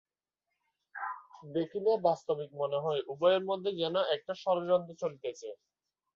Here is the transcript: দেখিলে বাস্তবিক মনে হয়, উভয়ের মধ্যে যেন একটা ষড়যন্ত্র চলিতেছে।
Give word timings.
দেখিলে 1.49 1.91
বাস্তবিক 2.07 2.49
মনে 2.61 2.77
হয়, 2.79 3.01
উভয়ের 3.11 3.43
মধ্যে 3.49 3.71
যেন 3.81 3.95
একটা 4.15 4.33
ষড়যন্ত্র 4.43 4.93
চলিতেছে। 5.01 5.49